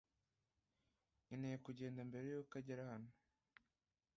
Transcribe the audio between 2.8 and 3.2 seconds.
hano